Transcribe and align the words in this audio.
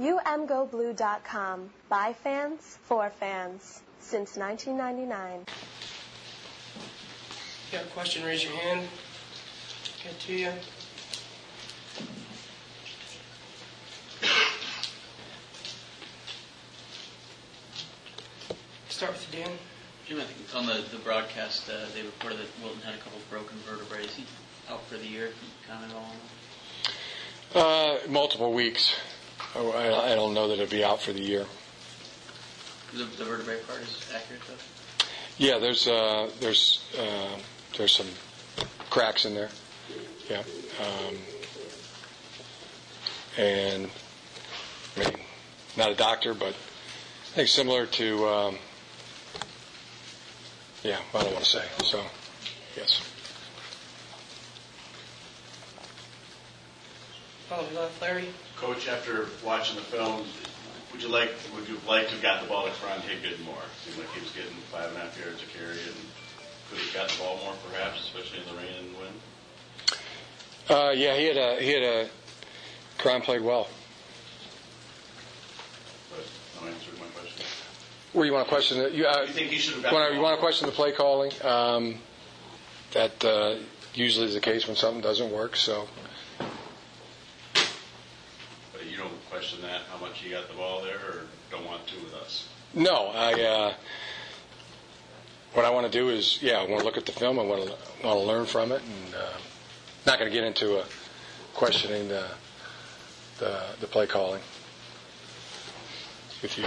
UMGoBlue.com. 0.00 1.70
By 1.88 2.12
fans, 2.12 2.78
for 2.82 3.10
fans. 3.10 3.82
Since 4.00 4.36
1999. 4.36 5.44
If 5.46 7.68
you 7.70 7.78
have 7.78 7.86
a 7.86 7.90
question, 7.90 8.24
raise 8.24 8.42
your 8.42 8.54
hand. 8.54 8.88
Get 10.02 10.18
to 10.20 10.32
you. 10.34 10.50
Start 18.88 19.12
with 19.12 19.28
Dan. 19.32 19.50
Jim, 20.06 20.20
I 20.20 20.24
think 20.24 20.54
on 20.54 20.66
the, 20.66 20.84
the 20.90 20.98
broadcast, 21.02 21.68
uh, 21.70 21.86
they 21.94 22.02
reported 22.02 22.38
that 22.38 22.46
Wilton 22.62 22.82
had 22.82 22.94
a 22.94 22.98
couple 22.98 23.18
of 23.18 23.30
broken 23.30 23.56
vertebrae. 23.58 24.04
Is 24.04 24.14
he 24.14 24.24
out 24.68 24.84
for 24.86 24.96
the 24.96 25.06
year? 25.06 25.28
Can 25.28 25.48
you 25.48 25.54
comment 25.68 25.92
at 27.54 27.62
all 27.62 27.96
Uh, 28.04 28.08
multiple 28.08 28.52
weeks. 28.52 28.94
Oh, 29.56 29.70
I, 29.72 30.12
I 30.12 30.14
don't 30.14 30.34
know 30.34 30.48
that 30.48 30.54
it'd 30.54 30.70
be 30.70 30.84
out 30.84 31.00
for 31.00 31.12
the 31.12 31.20
year. 31.20 31.46
The, 32.92 33.04
the 33.04 33.24
vertebrae 33.24 33.58
part 33.66 33.82
is 33.82 34.10
accurate, 34.14 34.42
though? 34.48 35.06
Yeah, 35.38 35.58
there's 35.58 35.88
uh, 35.88 36.30
there's 36.40 36.84
uh, 36.98 37.38
there's 37.76 37.92
some 37.92 38.06
cracks 38.90 39.24
in 39.24 39.34
there. 39.34 39.50
Yeah, 40.30 40.42
um, 40.80 41.16
and 43.36 43.90
I 44.96 45.00
mean, 45.00 45.16
not 45.76 45.90
a 45.90 45.94
doctor, 45.94 46.34
but 46.34 46.54
I 46.54 47.36
think 47.36 47.48
similar 47.48 47.86
to. 47.86 48.28
Um, 48.28 48.58
yeah, 50.84 50.98
I 51.14 51.22
don't 51.22 51.32
want 51.32 51.44
to 51.44 51.50
say. 51.50 51.64
So, 51.82 52.00
yes. 52.76 53.00
Follow 57.54 57.68
left, 57.82 58.02
Larry. 58.02 58.28
Coach, 58.56 58.88
after 58.88 59.28
watching 59.44 59.76
the 59.76 59.82
film, 59.82 60.24
would 60.90 61.00
you 61.00 61.06
like 61.08 61.30
would 61.54 61.68
you 61.68 61.78
like 61.86 62.06
to 62.08 62.14
have 62.14 62.22
got 62.22 62.42
the 62.42 62.48
ball 62.48 62.64
to 62.64 62.72
Karan 62.80 63.00
Higdon 63.02 63.44
more? 63.44 63.54
Seemed 63.84 63.98
like 63.98 64.12
he 64.12 64.20
was 64.20 64.30
getting 64.32 64.50
five 64.72 64.88
and 64.88 64.96
a 64.96 65.00
half 65.00 65.16
yards 65.16 65.40
a 65.40 65.46
carry, 65.56 65.70
and 65.70 65.94
could 66.68 66.78
have 66.80 66.94
got 66.94 67.08
the 67.10 67.18
ball 67.22 67.38
more, 67.44 67.54
perhaps, 67.70 68.00
especially 68.00 68.40
in 68.40 68.46
the 68.46 68.60
rain 68.60 68.74
and 68.80 68.98
wind. 68.98 69.20
Uh, 70.68 70.90
yeah, 70.96 71.14
he 71.16 71.26
had 71.26 71.36
a 71.36 71.60
he 71.62 71.70
had 71.70 71.82
a 71.84 72.08
crime 72.98 73.20
played 73.22 73.42
well. 73.42 73.68
But 76.10 76.26
no 76.60 76.66
answer 76.66 76.90
to 76.90 76.98
my 76.98 77.06
question. 77.14 77.44
Where 78.14 78.26
you 78.26 78.32
want 78.32 78.48
to 78.48 78.52
question 78.52 78.78
it? 78.80 78.92
You, 78.94 79.06
uh, 79.06 79.26
You 79.28 79.32
think 79.32 79.50
he 79.50 79.58
should 79.58 79.74
have 79.74 79.82
got 79.84 79.92
wanna- 79.92 80.08
the 80.08 80.14
you 80.16 80.20
want 80.22 80.34
to 80.34 80.40
question 80.40 80.66
the 80.66 80.72
play 80.72 80.90
calling? 80.90 81.30
Um, 81.44 82.00
that 82.94 83.24
uh, 83.24 83.56
usually 83.94 84.26
is 84.26 84.34
the 84.34 84.40
case 84.40 84.66
when 84.66 84.74
something 84.74 85.00
doesn't 85.02 85.30
work. 85.30 85.54
So 85.54 85.86
But 89.30 89.33
you 89.52 89.58
don't 89.58 89.62
question 89.62 89.62
that 89.62 89.82
how 89.90 89.98
much 90.04 90.18
he 90.18 90.30
got 90.30 90.48
the 90.48 90.54
ball 90.54 90.82
there, 90.82 90.96
or 90.96 91.26
don't 91.50 91.66
want 91.66 91.86
to 91.86 91.94
with 91.96 92.14
us. 92.14 92.48
no, 92.74 93.10
I. 93.14 93.32
Uh, 93.42 93.74
what 95.54 95.64
I 95.64 95.70
want 95.70 95.86
to 95.86 95.92
do 95.92 96.08
is, 96.08 96.42
yeah, 96.42 96.54
I 96.58 96.66
want 96.66 96.80
to 96.80 96.84
look 96.84 96.96
at 96.96 97.06
the 97.06 97.12
film. 97.12 97.38
I 97.38 97.44
want 97.44 97.62
to 97.62 97.70
want 98.04 98.18
to 98.18 98.26
learn 98.26 98.44
from 98.44 98.72
it, 98.72 98.82
and 98.82 99.14
uh, 99.14 99.28
not 100.04 100.18
going 100.18 100.28
to 100.30 100.34
get 100.36 100.44
into 100.44 100.78
uh, 100.78 100.84
questioning 101.54 102.08
the, 102.08 102.26
the 103.38 103.62
the 103.80 103.86
play 103.86 104.06
calling 104.06 104.40
with 106.42 106.58
you 106.58 106.64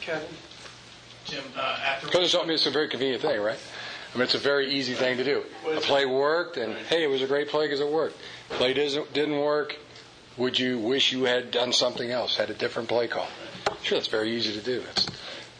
Kevin. 0.00 0.28
Jim, 1.24 1.42
uh, 1.56 1.80
after 1.84 2.06
because 2.06 2.24
it's, 2.26 2.34
I 2.34 2.42
mean, 2.42 2.52
it's 2.52 2.66
a 2.66 2.70
very 2.70 2.88
convenient 2.88 3.22
thing, 3.22 3.40
right? 3.40 3.58
I 4.14 4.16
mean, 4.16 4.24
it's 4.24 4.34
a 4.34 4.38
very 4.38 4.70
easy 4.72 4.94
thing 4.94 5.16
to 5.16 5.24
do. 5.24 5.42
A 5.72 5.80
play 5.80 6.06
worked, 6.06 6.56
and 6.56 6.74
hey, 6.86 7.02
it 7.02 7.08
was 7.08 7.22
a 7.22 7.26
great 7.26 7.48
play 7.48 7.66
because 7.66 7.80
it 7.80 7.90
worked. 7.90 8.16
Play 8.50 8.74
doesn't 8.74 9.12
didn't 9.12 9.40
work. 9.40 9.76
Would 10.36 10.58
you 10.58 10.78
wish 10.78 11.12
you 11.12 11.24
had 11.24 11.50
done 11.50 11.72
something 11.72 12.10
else, 12.10 12.36
had 12.36 12.50
a 12.50 12.54
different 12.54 12.88
play 12.88 13.06
call? 13.06 13.28
Sure, 13.82 13.98
that's 13.98 14.08
very 14.08 14.30
easy 14.32 14.52
to 14.52 14.60
do. 14.60 14.80
That's 14.80 15.06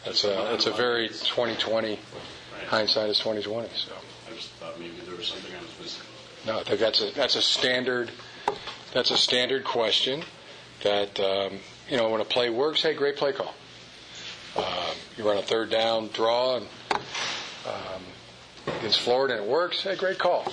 that's 0.03 0.23
a 0.23 0.27
that's 0.27 0.65
a 0.65 0.71
very 0.71 1.07
2020 1.07 1.99
hindsight 2.67 3.09
is 3.09 3.17
2020. 3.19 3.69
So 3.75 3.91
I 4.27 4.35
just 4.35 4.49
thought 4.53 4.79
maybe 4.79 4.93
there 5.07 5.15
was 5.15 5.27
something 5.27 5.51
I 5.53 5.61
was 5.61 5.79
missing. 5.79 6.05
no, 6.45 6.59
I 6.59 6.63
think 6.63 6.79
that's 6.79 7.01
a 7.01 7.11
that's 7.11 7.35
a 7.35 7.41
standard 7.41 8.11
that's 8.93 9.11
a 9.11 9.17
standard 9.17 9.63
question 9.63 10.23
that 10.83 11.19
um, 11.19 11.59
you 11.89 11.97
know 11.97 12.09
when 12.09 12.21
a 12.21 12.25
play 12.25 12.49
works, 12.49 12.81
hey, 12.83 12.93
great 12.93 13.15
play 13.15 13.31
call. 13.31 13.53
Uh, 14.57 14.93
you 15.17 15.27
run 15.27 15.37
a 15.37 15.41
third 15.41 15.69
down 15.69 16.09
draw 16.13 16.57
and 16.57 16.67
um, 17.67 18.03
against 18.77 19.01
Florida 19.01 19.35
and 19.35 19.43
it 19.43 19.49
works, 19.49 19.81
hey, 19.81 19.95
great 19.95 20.17
call. 20.19 20.45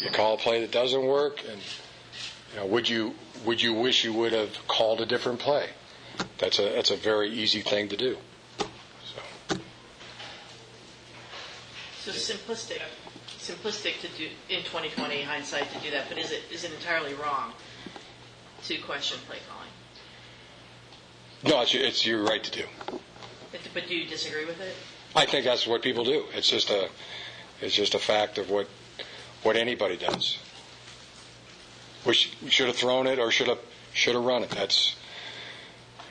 You 0.00 0.10
call 0.10 0.34
a 0.34 0.38
play 0.38 0.60
that 0.60 0.70
doesn't 0.70 1.04
work, 1.04 1.40
and 1.50 1.60
you 2.54 2.60
know, 2.60 2.66
would 2.66 2.88
you 2.88 3.14
would 3.44 3.60
you 3.60 3.74
wish 3.74 4.04
you 4.04 4.12
would 4.12 4.32
have 4.32 4.56
called 4.68 5.00
a 5.00 5.06
different 5.06 5.40
play? 5.40 5.68
That's 6.38 6.58
a 6.60 6.62
that's 6.70 6.90
a 6.92 6.96
very 6.96 7.28
easy 7.30 7.60
thing 7.62 7.88
to 7.88 7.96
do. 7.96 8.16
So 8.58 9.56
So 11.98 12.10
simplistic, 12.12 12.80
simplistic 13.38 14.00
to 14.02 14.08
do 14.16 14.28
in 14.48 14.60
2020 14.62 15.22
hindsight 15.22 15.70
to 15.72 15.78
do 15.80 15.90
that, 15.90 16.04
but 16.08 16.18
is 16.18 16.30
it 16.30 16.42
is 16.52 16.64
it 16.64 16.72
entirely 16.72 17.14
wrong 17.14 17.52
to 18.64 18.76
question 18.78 19.18
play 19.26 19.38
calling? 19.50 19.68
no, 21.42 21.60
it's 21.62 21.74
it's 21.74 22.06
your 22.06 22.22
right 22.22 22.42
to 22.44 22.50
do. 22.52 22.64
But, 23.50 23.60
but 23.74 23.88
do 23.88 23.96
you 23.96 24.06
disagree 24.08 24.44
with 24.44 24.60
it? 24.60 24.74
I 25.16 25.26
think 25.26 25.44
that's 25.44 25.66
what 25.66 25.82
people 25.82 26.04
do. 26.04 26.24
It's 26.34 26.48
just 26.48 26.70
a 26.70 26.88
it's 27.60 27.74
just 27.74 27.94
a 27.94 27.98
fact 27.98 28.38
of 28.38 28.48
what 28.50 28.68
what 29.42 29.56
anybody 29.56 29.96
does. 29.96 30.38
We 32.06 32.12
should 32.14 32.66
have 32.66 32.76
thrown 32.76 33.06
it 33.06 33.18
or 33.18 33.30
should 33.30 33.48
have 33.48 33.58
should 33.92 34.14
have 34.14 34.24
run 34.24 34.42
it. 34.42 34.50
That's 34.50 34.94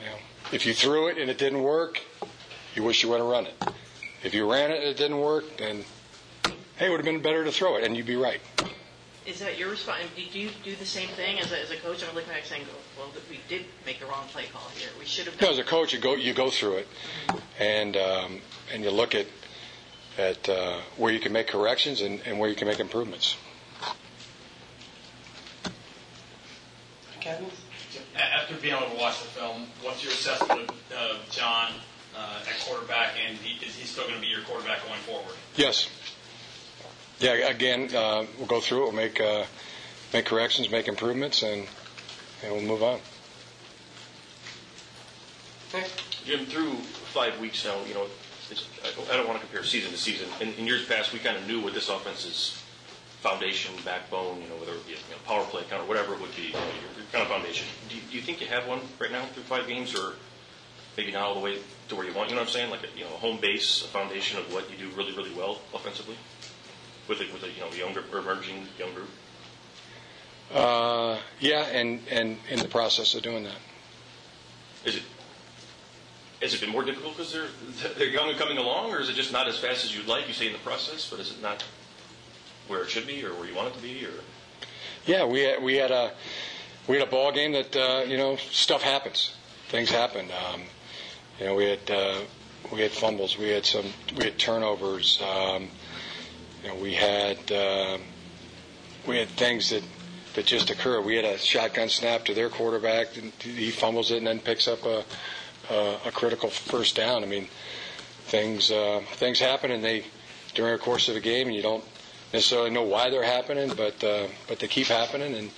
you 0.00 0.10
know, 0.10 0.16
if 0.52 0.66
you 0.66 0.74
threw 0.74 1.08
it 1.08 1.18
and 1.18 1.30
it 1.30 1.38
didn't 1.38 1.62
work, 1.62 2.00
you 2.74 2.82
wish 2.82 3.02
you 3.02 3.08
would 3.10 3.18
have 3.20 3.28
run 3.28 3.46
it. 3.46 3.54
If 4.22 4.34
you 4.34 4.50
ran 4.50 4.70
it 4.70 4.78
and 4.78 4.84
it 4.88 4.96
didn't 4.96 5.20
work, 5.20 5.44
then 5.58 5.84
hey, 6.76 6.86
it 6.86 6.90
would 6.90 6.96
have 6.98 7.04
been 7.04 7.22
better 7.22 7.44
to 7.44 7.52
throw 7.52 7.76
it, 7.76 7.84
and 7.84 7.96
you'd 7.96 8.06
be 8.06 8.16
right. 8.16 8.40
Is 9.26 9.38
that 9.40 9.56
your 9.58 9.70
response? 9.70 10.02
Do 10.16 10.38
you 10.38 10.50
do 10.64 10.74
the 10.76 10.84
same 10.84 11.08
thing 11.08 11.40
as 11.40 11.50
a, 11.50 11.58
as 11.58 11.70
a 11.70 11.76
coach? 11.76 12.04
I'm 12.06 12.14
looking 12.14 12.30
back 12.30 12.44
saying, 12.44 12.64
well, 12.98 13.08
we 13.30 13.40
did 13.48 13.64
make 13.86 13.98
the 13.98 14.04
wrong 14.04 14.26
play 14.28 14.44
call 14.52 14.68
here. 14.76 14.90
We 14.98 15.06
should 15.06 15.24
have 15.24 15.40
No, 15.40 15.46
done 15.46 15.52
as 15.54 15.58
a 15.58 15.64
coach, 15.64 15.94
you 15.94 15.98
go 15.98 16.14
you 16.14 16.34
go 16.34 16.50
through 16.50 16.78
it, 16.78 16.88
and 17.58 17.96
um, 17.96 18.40
and 18.72 18.82
you 18.82 18.90
look 18.90 19.14
at 19.14 19.26
at 20.18 20.48
uh, 20.48 20.78
where 20.96 21.12
you 21.12 21.20
can 21.20 21.32
make 21.32 21.46
corrections 21.46 22.00
and, 22.02 22.20
and 22.26 22.38
where 22.38 22.50
you 22.50 22.54
can 22.56 22.68
make 22.68 22.80
improvements. 22.80 23.36
Kevin. 27.24 27.46
After 28.16 28.54
being 28.56 28.74
able 28.74 28.90
to 28.90 28.96
watch 29.00 29.20
the 29.22 29.28
film, 29.28 29.66
what's 29.82 30.02
your 30.04 30.12
assessment 30.12 30.68
of 30.68 30.76
uh, 30.94 31.14
John 31.30 31.72
uh, 32.14 32.40
at 32.46 32.60
quarterback, 32.66 33.12
and 33.26 33.38
he, 33.38 33.64
is 33.64 33.74
he 33.74 33.86
still 33.86 34.04
going 34.04 34.16
to 34.16 34.20
be 34.20 34.26
your 34.26 34.42
quarterback 34.42 34.84
going 34.86 35.00
forward? 35.00 35.34
Yes. 35.56 35.88
Yeah. 37.20 37.32
Again, 37.48 37.88
uh, 37.94 38.26
we'll 38.36 38.46
go 38.46 38.60
through 38.60 38.82
it. 38.82 38.84
We'll 38.84 38.92
make 38.92 39.20
uh, 39.20 39.44
make 40.12 40.26
corrections, 40.26 40.70
make 40.70 40.86
improvements, 40.86 41.42
and 41.42 41.66
and 42.42 42.52
we'll 42.52 42.62
move 42.62 42.82
on. 42.82 43.00
Nick. 45.72 45.90
Jim, 46.26 46.44
through 46.46 46.74
five 47.12 47.38
weeks 47.40 47.64
now, 47.64 47.76
you 47.86 47.94
know, 47.94 48.06
it's, 48.50 48.66
I 48.84 48.90
don't- 48.96 49.10
I 49.10 49.16
don't 49.16 49.28
want 49.28 49.40
to 49.40 49.46
compare 49.46 49.64
season 49.64 49.90
to 49.92 49.98
season. 49.98 50.28
In, 50.40 50.52
in 50.54 50.66
years 50.66 50.84
past, 50.86 51.12
we 51.12 51.18
kind 51.18 51.36
of 51.36 51.46
knew 51.46 51.60
what 51.60 51.74
this 51.74 51.88
offense's 51.88 52.62
foundation, 53.24 53.74
backbone, 53.86 54.42
you 54.42 54.48
know, 54.48 54.56
whether 54.56 54.72
it 54.72 54.86
be 54.86 54.92
you 54.92 54.98
know, 55.10 55.16
power 55.24 55.42
play, 55.44 55.62
counter, 55.70 55.86
whatever 55.86 56.12
it 56.12 56.20
would 56.20 56.36
be, 56.36 56.42
you 56.42 56.52
know, 56.52 56.58
your, 56.60 56.92
your 57.00 57.06
kind 57.10 57.22
of 57.22 57.28
foundation. 57.28 57.66
Do 57.88 57.96
you, 57.96 58.02
do 58.10 58.16
you 58.16 58.22
think 58.22 58.42
you 58.42 58.46
have 58.48 58.68
one 58.68 58.80
right 58.98 59.10
now 59.10 59.24
through 59.32 59.44
five 59.44 59.66
games, 59.66 59.98
or 59.98 60.12
maybe 60.98 61.10
not 61.10 61.22
all 61.22 61.34
the 61.34 61.40
way 61.40 61.56
to 61.88 61.96
where 61.96 62.04
you 62.04 62.12
want? 62.12 62.28
You 62.28 62.36
know 62.36 62.42
what 62.42 62.48
I'm 62.48 62.52
saying? 62.52 62.70
Like 62.70 62.84
a, 62.84 62.98
you 62.98 63.04
know, 63.04 63.14
a 63.14 63.16
home 63.16 63.40
base, 63.40 63.80
a 63.82 63.88
foundation 63.88 64.38
of 64.38 64.52
what 64.52 64.70
you 64.70 64.76
do 64.76 64.94
really, 64.94 65.16
really 65.16 65.32
well 65.32 65.58
offensively, 65.72 66.16
with 67.08 67.22
a, 67.22 67.32
with 67.32 67.42
a 67.44 67.48
you 67.48 67.60
know 67.60 67.72
younger 67.72 68.04
or 68.12 68.18
emerging 68.18 68.68
young 68.78 68.92
group. 68.92 69.08
Uh, 70.52 71.16
yeah, 71.40 71.64
and 71.72 72.02
and 72.10 72.36
in 72.50 72.58
the 72.58 72.68
process 72.68 73.14
of 73.14 73.22
doing 73.22 73.44
that. 73.44 73.56
Is 74.84 74.96
it 74.96 75.02
has 76.42 76.52
it 76.52 76.60
been 76.60 76.68
more 76.68 76.84
difficult 76.84 77.16
because 77.16 77.32
they're 77.32 77.48
they're 77.96 78.06
young 78.06 78.28
and 78.28 78.38
coming 78.38 78.58
along, 78.58 78.92
or 78.92 79.00
is 79.00 79.08
it 79.08 79.14
just 79.14 79.32
not 79.32 79.48
as 79.48 79.56
fast 79.58 79.82
as 79.82 79.96
you'd 79.96 80.06
like? 80.06 80.28
You 80.28 80.34
say 80.34 80.46
in 80.46 80.52
the 80.52 80.58
process, 80.58 81.08
but 81.08 81.20
is 81.20 81.30
it 81.30 81.40
not 81.40 81.64
where 82.68 82.82
it 82.82 82.90
should 82.90 83.06
be 83.06 83.24
or 83.24 83.30
where 83.34 83.46
you 83.46 83.54
want 83.54 83.68
it 83.68 83.74
to 83.74 83.82
be? 83.82 84.04
Or 84.04 84.10
Yeah, 85.06 85.24
we 85.24 85.40
had, 85.42 85.62
we 85.62 85.74
had 85.76 85.90
a 85.90 86.12
we 86.86 86.98
had 86.98 87.06
a 87.06 87.10
ball 87.10 87.32
game 87.32 87.52
that 87.52 87.74
uh, 87.76 88.04
you 88.06 88.16
know 88.16 88.36
stuff 88.36 88.82
happens, 88.82 89.34
things 89.68 89.90
happen. 89.90 90.26
Um, 90.52 90.62
you 91.38 91.46
know, 91.46 91.54
we 91.54 91.64
had 91.64 91.90
uh, 91.90 92.18
we 92.72 92.80
had 92.80 92.90
fumbles, 92.90 93.38
we 93.38 93.48
had 93.48 93.64
some 93.64 93.86
we 94.16 94.24
had 94.24 94.38
turnovers. 94.38 95.20
Um, 95.22 95.68
you 96.62 96.68
know, 96.68 96.76
we 96.76 96.94
had 96.94 97.38
um, 97.52 98.00
we 99.06 99.18
had 99.18 99.28
things 99.30 99.70
that 99.70 99.82
that 100.34 100.46
just 100.46 100.70
occur. 100.70 101.00
We 101.00 101.16
had 101.16 101.24
a 101.24 101.38
shotgun 101.38 101.88
snap 101.88 102.24
to 102.26 102.34
their 102.34 102.48
quarterback, 102.48 103.16
and 103.16 103.32
he 103.40 103.70
fumbles 103.70 104.10
it 104.10 104.18
and 104.18 104.26
then 104.26 104.40
picks 104.40 104.68
up 104.68 104.84
a 104.84 105.04
a, 105.70 105.96
a 106.06 106.10
critical 106.10 106.50
first 106.50 106.96
down. 106.96 107.22
I 107.22 107.26
mean, 107.26 107.48
things 108.26 108.70
uh, 108.70 109.02
things 109.14 109.38
happen, 109.40 109.70
and 109.70 109.82
they 109.82 110.04
during 110.54 110.72
the 110.72 110.78
course 110.82 111.08
of 111.08 111.16
a 111.16 111.20
game, 111.20 111.48
and 111.48 111.56
you 111.56 111.62
don't 111.62 111.84
necessarily 112.34 112.70
know 112.70 112.82
why 112.82 113.08
they're 113.08 113.22
happening, 113.22 113.72
but 113.74 114.02
uh, 114.04 114.26
but 114.48 114.58
they 114.58 114.68
keep 114.68 114.88
happening, 114.88 115.34
and 115.34 115.50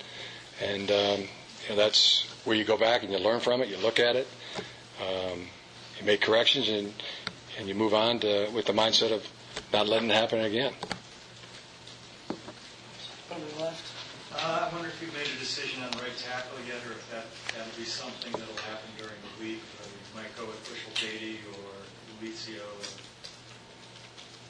and 0.63 0.91
um, 0.91 1.19
you 1.67 1.69
know, 1.69 1.75
that's 1.75 2.23
where 2.45 2.55
you 2.55 2.63
go 2.63 2.77
back 2.77 3.03
and 3.03 3.11
you 3.11 3.19
learn 3.19 3.41
from 3.41 3.61
it, 3.61 3.67
you 3.67 3.77
look 3.77 3.99
at 3.99 4.15
it, 4.15 4.27
um, 5.01 5.39
you 5.99 6.05
make 6.05 6.21
corrections, 6.21 6.69
and, 6.69 6.93
and 7.59 7.67
you 7.67 7.75
move 7.75 7.93
on 7.93 8.19
to, 8.19 8.49
with 8.53 8.65
the 8.65 8.73
mindset 8.73 9.11
of 9.11 9.27
not 9.73 9.87
letting 9.87 10.09
it 10.09 10.13
happen 10.13 10.39
again. 10.39 10.71
On 13.29 13.41
the 13.41 13.63
left. 13.63 13.83
Uh, 14.33 14.69
I 14.69 14.73
wonder 14.73 14.87
if 14.87 15.01
you've 15.01 15.13
made 15.13 15.27
a 15.27 15.39
decision 15.39 15.83
on 15.83 15.89
right 15.99 16.15
tackle 16.17 16.57
yet, 16.67 16.77
or 16.87 16.91
if 16.91 17.11
that, 17.11 17.25
that'll 17.53 17.77
be 17.77 17.83
something 17.85 18.31
that'll 18.31 18.63
happen 18.63 18.89
during 18.97 19.17
the 19.35 19.43
week, 19.43 19.61
or 19.81 19.87
you 19.87 20.15
might 20.15 20.35
go 20.37 20.45
with 20.45 20.61
Bushel 20.69 20.91
Beatty 21.01 21.39
or 21.51 22.23
Ulizio. 22.23 22.63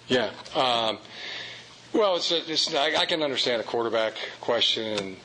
Yeah. 0.07 0.31
Um, 0.55 0.99
well, 1.93 2.15
it's, 2.17 2.31
it's 2.31 2.73
I, 2.73 2.95
I 2.95 3.05
can 3.05 3.21
understand 3.23 3.61
a 3.61 3.65
quarterback 3.65 4.13
question, 4.41 4.85
and 4.97 5.17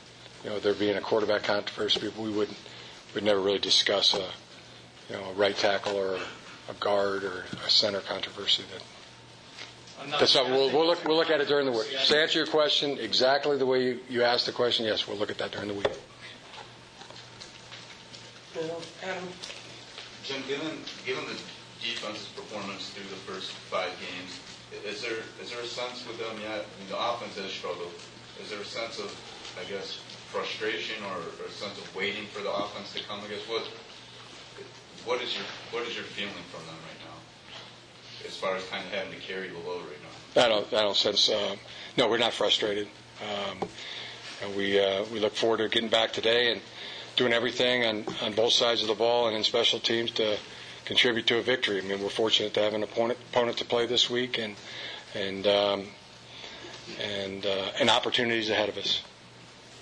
you 0.43 0.49
know 0.49 0.59
there 0.59 0.73
being 0.73 0.95
a 0.97 1.01
quarterback 1.01 1.43
controversy. 1.43 1.99
but 2.01 2.17
We 2.17 2.31
wouldn't 2.31 2.57
would 3.15 3.23
never 3.23 3.39
really 3.39 3.59
discuss 3.59 4.13
a 4.13 4.27
you 5.09 5.15
know 5.15 5.23
a 5.29 5.33
right 5.33 5.55
tackle 5.55 5.95
or 5.97 6.17
a 6.69 6.73
guard 6.79 7.23
or 7.23 7.45
a 7.65 7.69
center 7.69 7.99
controversy. 7.99 8.63
That 8.73 8.83
I'm 10.03 10.09
not 10.09 10.19
that's 10.19 10.31
something 10.31 10.53
we'll, 10.53 10.71
we'll 10.71 10.87
look 10.87 11.03
we'll 11.05 11.17
look 11.17 11.29
at 11.29 11.39
it 11.41 11.47
during 11.47 11.65
the 11.65 11.71
week. 11.71 11.87
To 12.07 12.17
answer 12.19 12.39
your 12.39 12.47
question 12.47 12.97
exactly 12.99 13.57
the 13.57 13.65
way 13.65 13.83
you, 13.83 13.99
you 14.09 14.23
asked 14.23 14.45
the 14.45 14.51
question, 14.51 14.85
yes, 14.85 15.07
we'll 15.07 15.17
look 15.17 15.29
at 15.31 15.37
that 15.37 15.51
during 15.51 15.67
the 15.67 15.73
week. 15.75 15.87
Middle. 18.55 18.81
Adam. 19.03 19.23
Jim, 20.23 20.41
given, 20.47 20.71
given 21.05 21.25
the 21.25 21.33
defense's 21.81 22.27
performance 22.29 22.89
through 22.91 23.03
the 23.09 23.15
first 23.27 23.51
five 23.51 23.89
games, 23.99 24.39
i- 24.39 24.52
is 24.85 25.01
there, 25.01 25.19
is 25.41 25.51
there 25.51 25.61
a 25.61 25.67
sense 25.67 26.05
with 26.07 26.17
them 26.19 26.35
yet, 26.41 26.65
I 26.65 26.79
mean, 26.79 26.89
the 26.89 26.99
offense 26.99 27.37
has 27.37 27.51
struggled, 27.51 27.91
is 28.41 28.49
there 28.49 28.59
a 28.59 28.65
sense 28.65 28.99
of, 28.99 29.11
I 29.59 29.63
guess, 29.69 29.99
frustration 30.31 31.03
or, 31.03 31.17
or 31.17 31.47
a 31.47 31.51
sense 31.51 31.77
of 31.77 31.95
waiting 31.95 32.25
for 32.27 32.41
the 32.41 32.51
offense 32.51 32.93
to 32.93 33.03
come? 33.03 33.19
I 33.21 33.27
guess, 33.27 33.45
what, 33.47 33.67
what 35.05 35.21
is 35.21 35.35
your, 35.35 35.45
what 35.71 35.87
is 35.87 35.95
your 35.95 36.05
feeling 36.05 36.33
from 36.51 36.65
them 36.65 36.75
right 36.87 36.99
now? 37.05 37.17
As 38.27 38.35
far 38.37 38.55
as 38.55 38.65
kind 38.69 38.85
of 38.85 38.91
having 38.93 39.13
to 39.13 39.19
carry 39.19 39.49
the 39.49 39.59
load 39.59 39.83
right 39.85 40.01
now? 40.01 40.45
I 40.45 40.49
don't, 40.49 40.67
I 40.73 40.81
don't 40.81 40.95
sense. 40.95 41.29
Uh, 41.29 41.55
no, 41.97 42.07
we're 42.09 42.17
not 42.17 42.33
frustrated. 42.33 42.87
Um, 43.21 43.67
and 44.43 44.55
we 44.55 44.79
uh, 44.79 45.05
we 45.11 45.19
look 45.19 45.35
forward 45.35 45.57
to 45.57 45.69
getting 45.69 45.89
back 45.89 46.11
today 46.11 46.51
and 46.51 46.61
doing 47.15 47.33
everything 47.33 47.85
on, 47.85 48.05
on 48.21 48.33
both 48.33 48.53
sides 48.53 48.81
of 48.81 48.87
the 48.87 48.95
ball 48.95 49.27
and 49.27 49.37
in 49.37 49.43
special 49.43 49.79
teams 49.79 50.11
to 50.11 50.37
contribute 50.85 51.27
to 51.27 51.37
a 51.37 51.41
victory. 51.41 51.79
I 51.79 51.81
mean, 51.81 52.01
we're 52.01 52.09
fortunate 52.09 52.53
to 52.55 52.61
have 52.61 52.73
an 52.73 52.83
opponent 52.83 53.19
opponent 53.31 53.57
to 53.57 53.65
play 53.65 53.85
this 53.85 54.09
week 54.09 54.37
and 54.39 54.55
and 55.15 55.47
um, 55.47 55.87
and 57.01 57.45
uh, 57.45 57.71
and 57.79 57.89
opportunities 57.89 58.49
ahead 58.49 58.69
of 58.69 58.77
us. 58.77 59.01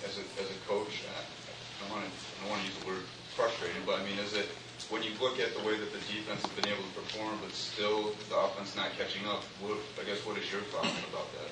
As 0.04 0.18
a, 0.18 0.20
as 0.42 0.50
a 0.50 0.68
coach, 0.68 1.02
I 1.08 1.84
don't 1.84 1.96
want 1.96 2.04
to, 2.04 2.10
I 2.10 2.40
don't 2.42 2.50
want 2.50 2.62
to 2.62 2.68
use 2.68 2.78
the 2.78 2.86
word 2.88 3.02
frustrating, 3.36 3.82
but 3.86 4.00
I 4.00 4.04
mean, 4.04 4.18
is 4.18 4.34
it, 4.34 4.48
when 4.90 5.02
you 5.02 5.10
look 5.20 5.38
at 5.40 5.54
the 5.56 5.60
way 5.66 5.76
that 5.76 5.92
the 5.92 5.98
defense 5.98 6.42
has 6.42 6.50
been 6.52 6.66
able 6.66 6.82
to 6.82 6.94
perform, 7.00 7.38
but 7.42 7.52
still 7.52 8.12
the 8.28 8.36
offense 8.36 8.76
not 8.76 8.90
catching 8.98 9.26
up, 9.26 9.42
what, 9.60 9.78
I 10.00 10.04
guess, 10.04 10.24
what 10.26 10.36
is 10.38 10.50
your 10.50 10.60
thought 10.62 10.84
about 10.84 11.26
that? 11.32 11.50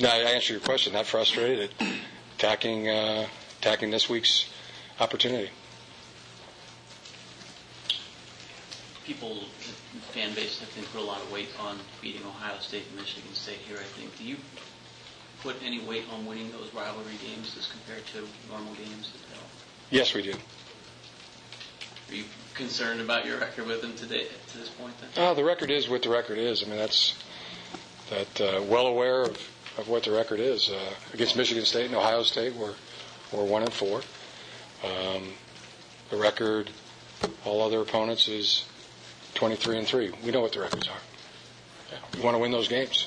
Now, 0.00 0.14
I 0.14 0.32
answer 0.34 0.52
your 0.52 0.60
question. 0.62 0.92
Not 0.92 1.06
frustrated. 1.06 1.70
Attacking 2.38 2.88
uh, 2.88 3.26
attacking 3.60 3.90
this 3.90 4.08
week's 4.08 4.48
opportunity. 5.00 5.50
People, 9.08 9.36
the 9.36 10.00
fan 10.12 10.34
base, 10.34 10.60
I 10.60 10.66
think, 10.66 10.86
put 10.92 11.00
a 11.00 11.04
lot 11.04 11.22
of 11.22 11.32
weight 11.32 11.48
on 11.58 11.78
beating 12.02 12.20
Ohio 12.26 12.58
State 12.60 12.84
and 12.90 13.00
Michigan 13.00 13.32
State 13.32 13.56
here, 13.66 13.78
I 13.78 13.88
think. 13.96 14.16
Do 14.18 14.24
you 14.24 14.36
put 15.42 15.56
any 15.64 15.80
weight 15.80 16.04
on 16.12 16.26
winning 16.26 16.52
those 16.52 16.72
rivalry 16.74 17.16
games 17.24 17.56
as 17.58 17.66
compared 17.66 18.04
to 18.08 18.28
normal 18.50 18.74
games 18.74 19.10
at 19.32 19.38
all? 19.38 19.48
Yes, 19.90 20.12
we 20.12 20.20
do. 20.20 20.34
Are 22.10 22.14
you 22.14 22.24
concerned 22.54 23.00
about 23.00 23.24
your 23.24 23.38
record 23.38 23.66
with 23.66 23.80
them 23.80 23.94
today, 23.96 24.26
to 24.48 24.58
this 24.58 24.68
point 24.68 24.92
then? 25.00 25.08
Oh, 25.16 25.34
the 25.34 25.44
record 25.44 25.70
is 25.70 25.88
what 25.88 26.02
the 26.02 26.10
record 26.10 26.36
is. 26.36 26.62
I 26.62 26.66
mean, 26.66 26.76
that's 26.76 27.14
that 28.10 28.40
uh, 28.40 28.62
well 28.62 28.86
aware 28.88 29.22
of, 29.22 29.30
of 29.78 29.88
what 29.88 30.02
the 30.04 30.10
record 30.12 30.40
is. 30.40 30.68
Uh, 30.68 30.78
against 31.14 31.34
Michigan 31.34 31.64
State 31.64 31.86
and 31.86 31.94
Ohio 31.94 32.22
State, 32.24 32.54
we're 32.54 32.74
we're 33.32 33.44
one 33.44 33.62
and 33.62 33.72
four. 33.72 34.02
Um, 34.84 35.32
the 36.10 36.16
record, 36.16 36.70
all 37.44 37.62
other 37.62 37.80
opponents 37.80 38.28
is 38.28 38.64
23 39.38 39.78
and 39.78 39.86
three. 39.86 40.10
We 40.24 40.32
know 40.32 40.40
what 40.40 40.52
the 40.52 40.58
records 40.58 40.88
are. 40.88 40.98
We 42.16 42.22
want 42.22 42.34
to 42.34 42.40
win 42.40 42.50
those 42.50 42.66
games. 42.66 43.06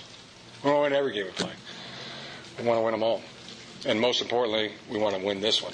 We 0.64 0.70
want 0.70 0.78
to 0.78 0.84
win 0.84 0.94
every 0.94 1.12
game 1.14 1.26
we 1.26 1.32
play. 1.32 1.52
We 2.58 2.64
want 2.66 2.78
to 2.80 2.84
win 2.84 2.94
them 2.94 3.04
all, 3.04 3.22
and 3.86 4.00
most 4.00 4.22
importantly, 4.22 4.72
we 4.90 4.98
want 4.98 5.14
to 5.14 5.22
win 5.22 5.42
this 5.42 5.62
one, 5.62 5.74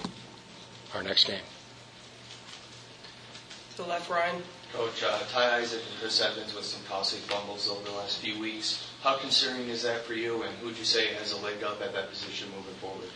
our 0.95 1.03
next 1.03 1.25
game. 1.25 1.41
To 3.75 3.83
the 3.83 3.87
left, 3.87 4.09
Ryan. 4.09 4.41
Coach, 4.73 5.03
uh, 5.03 5.19
Ty 5.31 5.57
Isaac 5.57 5.79
and 5.79 5.99
Chris 5.99 6.21
Evans 6.21 6.55
with 6.55 6.65
some 6.65 6.81
costly 6.89 7.19
fumbles 7.19 7.69
over 7.69 7.83
the 7.87 7.95
last 7.95 8.17
few 8.17 8.39
weeks. 8.39 8.89
How 9.03 9.15
concerning 9.15 9.69
is 9.69 9.83
that 9.83 10.05
for 10.05 10.15
you, 10.15 10.41
and 10.41 10.51
who'd 10.55 10.77
you 10.77 10.85
say 10.85 11.13
has 11.13 11.33
a 11.33 11.37
leg 11.37 11.63
up 11.63 11.83
at 11.83 11.93
that 11.93 12.09
position 12.09 12.49
moving 12.55 12.73
forward? 12.81 13.09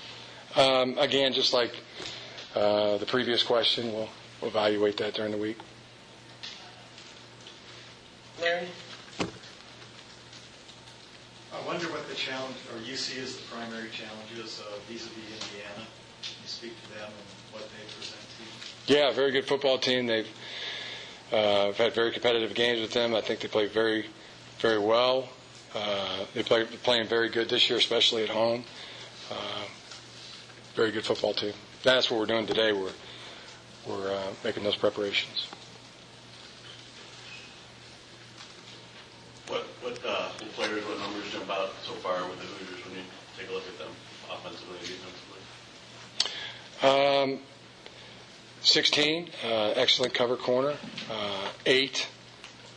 Um, 0.55 0.95
again, 0.99 1.33
just 1.33 1.53
like 1.53 1.75
uh, 2.55 2.97
the 2.97 3.05
previous 3.07 3.41
question, 3.41 3.91
we'll, 3.91 4.09
we'll 4.41 4.51
evaluate 4.51 4.97
that 4.97 5.15
during 5.15 5.31
the 5.31 5.37
week. 5.39 5.57
Larry. 8.51 8.67
I 11.53 11.67
wonder 11.67 11.85
what 11.87 12.07
the 12.09 12.15
challenge, 12.15 12.55
or 12.73 12.81
you 12.81 12.95
see 12.97 13.21
as 13.21 13.37
the 13.37 13.43
primary 13.43 13.89
challenges 13.91 14.61
uh, 14.61 14.77
vis-à-vis 14.89 15.23
Indiana. 15.23 15.87
Can 16.21 16.35
you 16.41 16.47
speak 16.47 16.73
to 16.83 16.89
them 16.89 17.07
and 17.07 17.53
what 17.53 17.63
they 17.63 17.83
present 17.95 18.19
to 18.35 18.93
you? 18.93 18.99
Yeah, 18.99 19.11
very 19.11 19.31
good 19.31 19.45
football 19.45 19.77
team. 19.77 20.05
They've 20.07 20.27
uh, 21.31 21.69
I've 21.69 21.77
had 21.77 21.93
very 21.93 22.11
competitive 22.11 22.53
games 22.53 22.81
with 22.81 22.91
them. 22.91 23.15
I 23.15 23.21
think 23.21 23.39
they 23.39 23.47
play 23.47 23.67
very, 23.67 24.07
very 24.59 24.79
well. 24.79 25.29
Uh, 25.73 26.25
they 26.33 26.43
play 26.43 26.65
playing 26.65 27.07
very 27.07 27.29
good 27.29 27.47
this 27.47 27.69
year, 27.69 27.79
especially 27.79 28.23
at 28.23 28.29
home. 28.29 28.65
Uh, 29.31 29.63
very 30.75 30.91
good 30.91 31.05
football 31.05 31.33
team. 31.33 31.53
That's 31.83 32.11
what 32.11 32.19
we're 32.19 32.25
doing 32.25 32.47
today. 32.47 32.73
We're 32.73 32.91
we're 33.87 34.13
uh, 34.13 34.27
making 34.43 34.63
those 34.63 34.75
preparations. 34.75 35.47
What, 39.51 39.67
what, 39.83 39.99
uh, 40.07 40.31
what 40.39 40.51
players, 40.55 40.79
what 40.87 40.95
numbers 40.99 41.27
jump 41.27 41.51
out 41.51 41.75
so 41.83 41.91
far 41.99 42.23
with 42.31 42.39
the 42.39 42.47
Hoosiers 42.47 42.87
when 42.87 42.95
you 42.95 43.03
take 43.35 43.49
a 43.49 43.53
look 43.53 43.67
at 43.67 43.75
them 43.83 43.91
offensively 44.31 44.79
and 44.79 44.87
defensively? 44.87 45.43
Um, 46.83 47.39
16, 48.61 49.29
uh, 49.43 49.73
excellent 49.75 50.13
cover 50.13 50.35
corner. 50.35 50.75
Uh, 51.11 51.47
eight, 51.65 52.07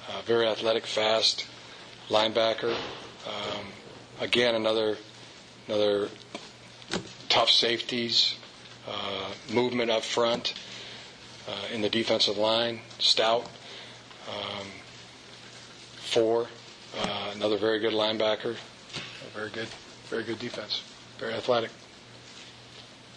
uh, 0.08 0.20
very 0.26 0.46
athletic, 0.46 0.84
fast 0.86 1.46
linebacker. 2.08 2.74
Um, 3.26 3.66
again, 4.20 4.54
another 4.54 4.96
another 5.66 6.08
tough 7.28 7.50
safeties, 7.50 8.34
uh, 8.88 9.30
movement 9.52 9.90
up 9.90 10.02
front 10.02 10.54
uh, 11.48 11.74
in 11.74 11.80
the 11.80 11.88
defensive 11.88 12.36
line, 12.36 12.80
stout. 12.98 13.44
Um, 14.28 14.66
four, 15.96 16.46
uh, 17.00 17.30
another 17.34 17.56
very 17.56 17.78
good 17.78 17.92
linebacker, 17.92 18.56
very 19.34 19.50
good, 19.50 19.68
very 20.08 20.22
good 20.22 20.38
defense, 20.38 20.82
very 21.18 21.34
athletic, 21.34 21.70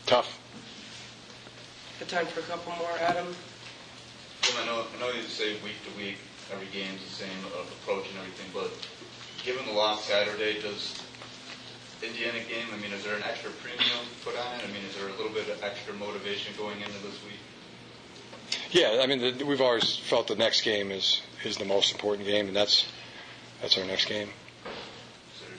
tough. 0.06 0.40
Got 2.00 2.10
time 2.10 2.26
for 2.28 2.42
a 2.42 2.44
couple 2.44 2.74
more, 2.74 2.94
Adam. 3.02 3.26
Jim, 4.42 4.56
I 4.62 4.66
know, 4.68 4.86
I 4.96 5.00
know 5.00 5.12
you 5.12 5.24
say 5.24 5.54
week 5.64 5.82
to 5.82 5.98
week, 5.98 6.18
every 6.54 6.68
game's 6.68 7.02
the 7.02 7.26
same 7.26 7.40
uh, 7.58 7.62
approach 7.82 8.06
and 8.10 8.20
everything, 8.20 8.46
but 8.54 8.70
given 9.44 9.66
the 9.66 9.72
loss 9.72 10.06
Saturday, 10.06 10.62
does 10.62 11.02
Indiana 12.04 12.38
game, 12.48 12.68
I 12.72 12.78
mean, 12.78 12.94
is 12.94 13.04
there 13.04 13.16
an 13.16 13.24
extra 13.24 13.50
premium 13.64 14.06
put 14.24 14.38
on 14.38 14.60
it? 14.60 14.64
I 14.64 14.68
mean, 14.68 14.86
is 14.88 14.96
there 14.96 15.08
a 15.08 15.18
little 15.18 15.32
bit 15.34 15.50
of 15.50 15.64
extra 15.64 15.96
motivation 15.96 16.54
going 16.56 16.80
into 16.82 17.00
this 17.02 17.18
week? 17.26 17.42
Yeah, 18.70 19.00
I 19.02 19.08
mean, 19.08 19.38
the, 19.38 19.44
we've 19.44 19.62
always 19.62 19.98
felt 19.98 20.28
the 20.28 20.36
next 20.36 20.62
game 20.62 20.92
is 20.92 21.22
is 21.44 21.58
the 21.58 21.66
most 21.66 21.92
important 21.92 22.28
game, 22.28 22.48
and 22.48 22.56
that's 22.56 22.86
that's 23.62 23.78
our 23.78 23.86
next 23.86 24.06
game. 24.06 24.30
Is 25.34 25.42
there 25.42 25.58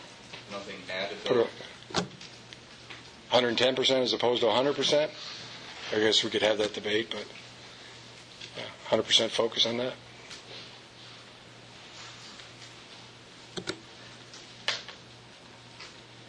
nothing 0.52 0.76
added? 0.88 1.18
Put 1.24 1.48
though? 1.94 2.02
110 3.30 3.74
percent 3.74 4.04
as 4.04 4.12
opposed 4.12 4.40
to 4.42 4.46
100 4.46 4.76
percent. 4.76 5.10
I 5.94 5.98
guess 5.98 6.22
we 6.22 6.30
could 6.30 6.42
have 6.42 6.58
that 6.58 6.74
debate, 6.74 7.08
but 7.10 7.24
yeah, 8.56 8.64
100 8.90 9.02
percent 9.04 9.32
focus 9.32 9.66
on 9.66 9.78
that. 9.78 9.94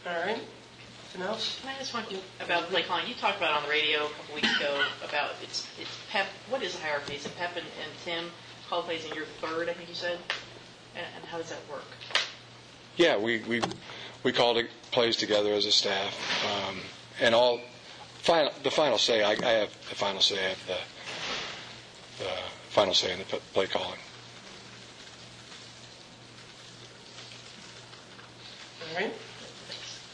All 0.07 0.13
right. 0.13 0.39
Anything 1.13 1.21
else? 1.21 1.59
Can 1.61 1.75
I 1.75 1.77
just 1.77 1.93
want 1.93 2.11
you 2.11 2.19
about 2.39 2.63
play 2.69 2.83
calling? 2.83 3.07
You 3.07 3.13
talked 3.15 3.37
about 3.37 3.57
on 3.57 3.63
the 3.63 3.69
radio 3.69 4.05
a 4.05 4.09
couple 4.09 4.35
weeks 4.35 4.55
ago 4.57 4.83
about 5.03 5.31
it's 5.43 5.67
it's 5.79 5.89
Pep. 6.09 6.27
What 6.49 6.63
is 6.63 6.75
the 6.75 6.81
hierarchy? 6.81 7.15
Is 7.15 7.25
it 7.25 7.35
Pep 7.37 7.51
and, 7.55 7.65
and 7.65 7.91
Tim 8.05 8.31
call 8.69 8.83
plays 8.83 9.05
and 9.05 9.13
you're 9.13 9.25
third? 9.41 9.69
I 9.69 9.73
think 9.73 9.89
you 9.89 9.95
said. 9.95 10.17
And, 10.95 11.05
and 11.15 11.25
how 11.25 11.37
does 11.37 11.49
that 11.49 11.59
work? 11.69 11.83
Yeah, 12.95 13.17
we 13.17 13.39
we 13.41 13.61
we 14.23 14.31
called 14.31 14.57
it 14.57 14.69
plays 14.91 15.15
together 15.15 15.53
as 15.53 15.65
a 15.65 15.71
staff, 15.71 16.17
um, 16.45 16.77
and 17.21 17.35
all 17.35 17.59
final, 18.19 18.51
the 18.63 18.71
final 18.71 18.97
say, 18.97 19.23
I, 19.23 19.31
I 19.31 19.51
have 19.59 19.69
the 19.89 19.95
final 19.95 20.21
say, 20.21 20.38
I 20.38 20.49
have 20.49 20.67
the, 20.67 20.77
the 22.23 22.31
final 22.69 22.93
say 22.93 23.13
in 23.13 23.19
the 23.19 23.25
play 23.53 23.67
calling. 23.67 23.99
All 28.89 29.01
right. 29.01 29.13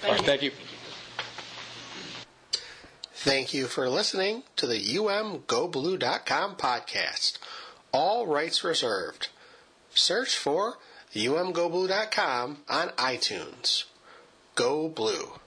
All 0.04 0.12
right, 0.12 0.22
thank 0.22 0.44
you. 0.44 0.52
Thank 3.14 3.54
you 3.56 3.66
for 3.66 3.90
listening 3.90 4.44
to 4.56 4.68
the 4.68 4.80
umgoblue.com 4.80 6.56
podcast. 6.58 7.40
All 7.92 8.28
rights 8.28 8.64
reserved. 8.64 9.30
Search 9.96 10.38
for 10.38 10.78
umgoblue.com 11.16 12.58
on 12.70 12.90
iTunes. 12.90 13.86
Go 14.54 14.90
Blue. 14.90 15.40